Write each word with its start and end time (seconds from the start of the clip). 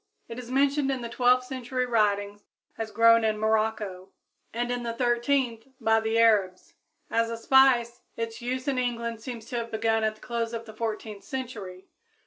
It 0.27 0.39
is 0.39 0.49
mentioned 0.49 0.89
in 0.89 1.01
the 1.03 1.09
twelfth 1.09 1.45
century 1.45 1.85
writings 1.85 2.41
as 2.75 2.89
grown 2.89 3.23
in 3.23 3.37
Morocco, 3.37 4.09
and 4.51 4.71
in 4.71 4.81
the 4.81 4.93
thirteenth 4.95 5.67
by 5.79 5.99
the 5.99 6.17
Arabs. 6.17 6.73
As 7.11 7.29
a 7.29 7.37
spice, 7.37 8.01
its 8.17 8.41
use 8.41 8.67
in 8.67 8.79
England 8.79 9.21
seems 9.21 9.45
to 9.51 9.57
have 9.57 9.69
begun 9.69 10.03
at 10.03 10.15
the 10.15 10.21
close 10.21 10.53
of 10.53 10.65
the 10.65 10.73
fourteenth 10.73 11.23
century. 11.23 11.85